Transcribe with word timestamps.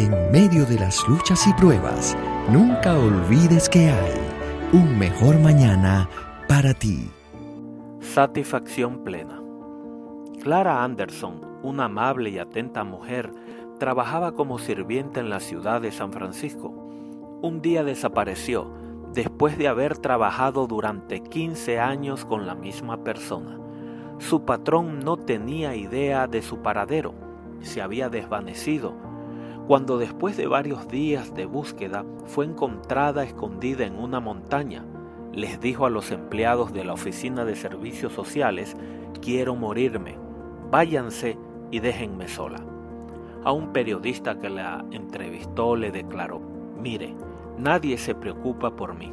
En 0.00 0.32
medio 0.32 0.64
de 0.64 0.78
las 0.78 1.06
luchas 1.06 1.46
y 1.46 1.52
pruebas, 1.52 2.16
nunca 2.48 2.98
olvides 2.98 3.68
que 3.68 3.90
hay 3.90 4.18
un 4.72 4.98
mejor 4.98 5.38
mañana 5.38 6.08
para 6.48 6.72
ti. 6.72 7.10
Satisfacción 8.00 9.04
plena. 9.04 9.42
Clara 10.42 10.82
Anderson, 10.84 11.42
una 11.62 11.84
amable 11.84 12.30
y 12.30 12.38
atenta 12.38 12.82
mujer, 12.82 13.30
trabajaba 13.78 14.32
como 14.32 14.58
sirvienta 14.58 15.20
en 15.20 15.28
la 15.28 15.38
ciudad 15.38 15.82
de 15.82 15.92
San 15.92 16.14
Francisco. 16.14 16.70
Un 17.42 17.60
día 17.60 17.84
desapareció 17.84 18.72
después 19.12 19.58
de 19.58 19.68
haber 19.68 19.98
trabajado 19.98 20.66
durante 20.66 21.20
15 21.20 21.78
años 21.78 22.24
con 22.24 22.46
la 22.46 22.54
misma 22.54 23.04
persona. 23.04 23.58
Su 24.16 24.46
patrón 24.46 25.00
no 25.00 25.18
tenía 25.18 25.76
idea 25.76 26.26
de 26.26 26.40
su 26.40 26.62
paradero, 26.62 27.12
se 27.60 27.82
había 27.82 28.08
desvanecido 28.08 29.09
cuando 29.70 29.98
después 29.98 30.36
de 30.36 30.48
varios 30.48 30.88
días 30.88 31.32
de 31.32 31.46
búsqueda 31.46 32.04
fue 32.24 32.44
encontrada 32.44 33.22
escondida 33.22 33.86
en 33.86 34.00
una 34.00 34.18
montaña, 34.18 34.84
les 35.32 35.60
dijo 35.60 35.86
a 35.86 35.90
los 35.90 36.10
empleados 36.10 36.72
de 36.72 36.82
la 36.82 36.94
Oficina 36.94 37.44
de 37.44 37.54
Servicios 37.54 38.12
Sociales, 38.12 38.76
quiero 39.22 39.54
morirme, 39.54 40.18
váyanse 40.72 41.38
y 41.70 41.78
déjenme 41.78 42.26
sola. 42.26 42.60
A 43.44 43.52
un 43.52 43.72
periodista 43.72 44.40
que 44.40 44.50
la 44.50 44.84
entrevistó 44.90 45.76
le 45.76 45.92
declaró, 45.92 46.40
mire, 46.76 47.14
nadie 47.56 47.96
se 47.96 48.16
preocupa 48.16 48.74
por 48.74 48.96
mí, 48.96 49.12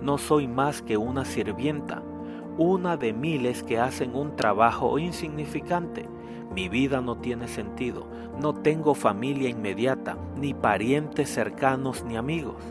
no 0.00 0.18
soy 0.18 0.46
más 0.46 0.82
que 0.82 0.98
una 0.98 1.24
sirvienta, 1.24 2.00
una 2.58 2.96
de 2.96 3.12
miles 3.12 3.62
que 3.62 3.78
hacen 3.78 4.14
un 4.14 4.36
trabajo 4.36 4.98
insignificante 4.98 6.08
mi 6.50 6.68
vida 6.68 7.00
no 7.00 7.16
tiene 7.16 7.46
sentido. 7.46 8.06
No 8.40 8.54
tengo 8.54 8.94
familia 8.94 9.48
inmediata, 9.48 10.16
ni 10.36 10.52
parientes 10.52 11.28
cercanos 11.32 12.04
ni 12.04 12.16
amigos. 12.16 12.62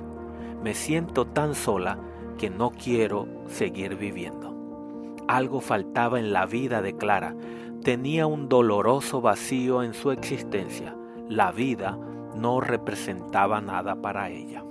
Me 0.61 0.73
siento 0.73 1.25
tan 1.25 1.55
sola 1.55 1.97
que 2.37 2.49
no 2.49 2.71
quiero 2.71 3.27
seguir 3.47 3.95
viviendo. 3.95 4.55
Algo 5.27 5.61
faltaba 5.61 6.19
en 6.19 6.33
la 6.33 6.45
vida 6.45 6.81
de 6.81 6.95
Clara. 6.97 7.35
Tenía 7.83 8.27
un 8.27 8.49
doloroso 8.49 9.21
vacío 9.21 9.83
en 9.83 9.93
su 9.93 10.11
existencia. 10.11 10.95
La 11.29 11.51
vida 11.51 11.97
no 12.35 12.59
representaba 12.59 13.61
nada 13.61 13.95
para 14.01 14.29
ella. 14.29 14.63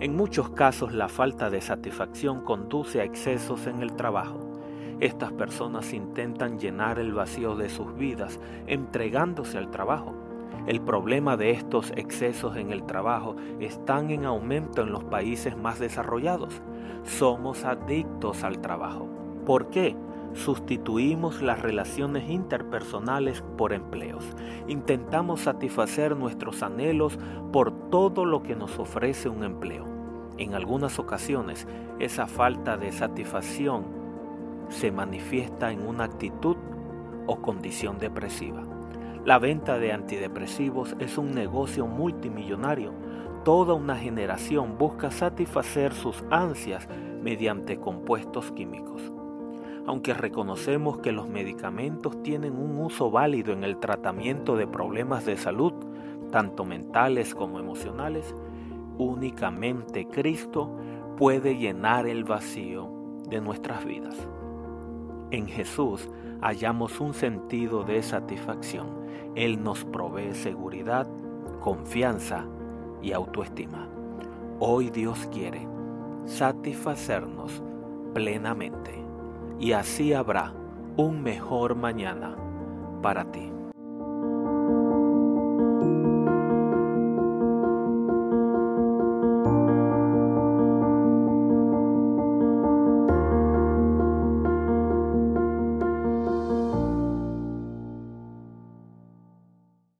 En 0.00 0.16
muchos 0.16 0.50
casos 0.50 0.92
la 0.92 1.08
falta 1.08 1.50
de 1.50 1.60
satisfacción 1.60 2.42
conduce 2.42 3.00
a 3.00 3.04
excesos 3.04 3.66
en 3.66 3.80
el 3.80 3.94
trabajo. 3.94 4.40
Estas 5.00 5.32
personas 5.32 5.92
intentan 5.92 6.58
llenar 6.58 6.98
el 6.98 7.14
vacío 7.14 7.54
de 7.54 7.68
sus 7.68 7.94
vidas 7.96 8.40
entregándose 8.66 9.56
al 9.56 9.70
trabajo. 9.70 10.14
El 10.66 10.80
problema 10.80 11.36
de 11.36 11.52
estos 11.52 11.92
excesos 11.96 12.56
en 12.56 12.70
el 12.70 12.84
trabajo 12.84 13.36
están 13.60 14.10
en 14.10 14.24
aumento 14.24 14.82
en 14.82 14.92
los 14.92 15.04
países 15.04 15.56
más 15.56 15.78
desarrollados. 15.78 16.60
Somos 17.04 17.64
adictos 17.64 18.42
al 18.44 18.60
trabajo. 18.60 19.08
¿Por 19.46 19.70
qué? 19.70 19.96
Sustituimos 20.34 21.42
las 21.42 21.62
relaciones 21.62 22.28
interpersonales 22.28 23.40
por 23.56 23.72
empleos. 23.72 24.24
Intentamos 24.66 25.42
satisfacer 25.42 26.16
nuestros 26.16 26.62
anhelos 26.64 27.18
por 27.52 27.88
todo 27.88 28.24
lo 28.24 28.42
que 28.42 28.56
nos 28.56 28.78
ofrece 28.80 29.28
un 29.28 29.44
empleo. 29.44 29.86
En 30.36 30.54
algunas 30.54 30.98
ocasiones, 30.98 31.68
esa 32.00 32.26
falta 32.26 32.76
de 32.76 32.90
satisfacción 32.90 33.84
se 34.70 34.90
manifiesta 34.90 35.70
en 35.70 35.86
una 35.86 36.04
actitud 36.04 36.56
o 37.28 37.40
condición 37.40 37.98
depresiva. 38.00 38.64
La 39.24 39.38
venta 39.38 39.78
de 39.78 39.92
antidepresivos 39.92 40.96
es 40.98 41.16
un 41.16 41.30
negocio 41.30 41.86
multimillonario. 41.86 42.92
Toda 43.44 43.74
una 43.74 43.96
generación 43.96 44.78
busca 44.78 45.12
satisfacer 45.12 45.94
sus 45.94 46.24
ansias 46.30 46.88
mediante 47.22 47.78
compuestos 47.78 48.50
químicos. 48.50 49.13
Aunque 49.86 50.14
reconocemos 50.14 50.98
que 50.98 51.12
los 51.12 51.28
medicamentos 51.28 52.22
tienen 52.22 52.56
un 52.56 52.78
uso 52.78 53.10
válido 53.10 53.52
en 53.52 53.64
el 53.64 53.78
tratamiento 53.78 54.56
de 54.56 54.66
problemas 54.66 55.26
de 55.26 55.36
salud, 55.36 55.74
tanto 56.30 56.64
mentales 56.64 57.34
como 57.34 57.58
emocionales, 57.58 58.34
únicamente 58.96 60.06
Cristo 60.06 60.74
puede 61.16 61.56
llenar 61.56 62.06
el 62.06 62.24
vacío 62.24 62.90
de 63.28 63.40
nuestras 63.40 63.84
vidas. 63.84 64.16
En 65.30 65.46
Jesús 65.46 66.08
hallamos 66.40 67.00
un 67.00 67.12
sentido 67.12 67.84
de 67.84 68.02
satisfacción. 68.02 69.04
Él 69.34 69.62
nos 69.62 69.84
provee 69.84 70.32
seguridad, 70.34 71.06
confianza 71.60 72.46
y 73.02 73.12
autoestima. 73.12 73.88
Hoy 74.60 74.90
Dios 74.90 75.28
quiere 75.30 75.66
satisfacernos 76.24 77.62
plenamente 78.14 79.04
y 79.58 79.72
así 79.72 80.12
habrá 80.12 80.52
un 80.96 81.22
mejor 81.22 81.74
mañana 81.74 82.36
para 83.02 83.24
ti. 83.24 83.53